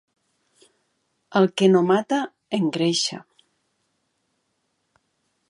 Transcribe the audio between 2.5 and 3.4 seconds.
engreixa.